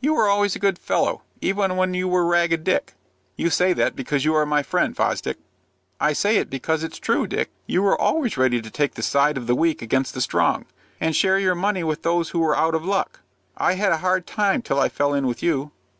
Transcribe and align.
"You 0.00 0.12
were 0.14 0.26
always 0.28 0.56
a 0.56 0.58
good 0.58 0.76
fellow, 0.76 1.22
even 1.40 1.76
when 1.76 1.94
you 1.94 2.08
were 2.08 2.26
Ragged 2.26 2.64
Dick." 2.64 2.94
"You 3.36 3.48
say 3.48 3.72
that 3.74 3.94
because 3.94 4.24
you 4.24 4.34
are 4.34 4.44
my 4.44 4.60
friend, 4.60 4.96
Fosdick." 4.96 5.36
"I 6.00 6.12
say 6.14 6.38
it 6.38 6.50
because 6.50 6.82
it's 6.82 6.98
true, 6.98 7.28
Dick. 7.28 7.50
You 7.68 7.82
were 7.82 7.96
always 7.96 8.36
ready 8.36 8.60
to 8.60 8.70
take 8.72 8.94
the 8.94 9.04
side 9.04 9.36
of 9.36 9.46
the 9.46 9.54
weak 9.54 9.80
against 9.80 10.14
the 10.14 10.20
strong, 10.20 10.64
and 11.00 11.14
share 11.14 11.38
your 11.38 11.54
money 11.54 11.84
with 11.84 12.02
those 12.02 12.30
who 12.30 12.40
were 12.40 12.56
out 12.58 12.74
of 12.74 12.84
luck. 12.84 13.20
I 13.56 13.74
had 13.74 13.92
a 13.92 13.98
hard 13.98 14.26
time 14.26 14.62
till 14.62 14.80
I 14.80 14.88
fell 14.88 15.14
in 15.14 15.28
with 15.28 15.44
you." 15.44 15.70